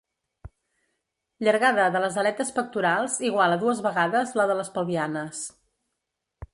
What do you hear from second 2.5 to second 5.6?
pectorals igual a dues vegades la de les pelvianes.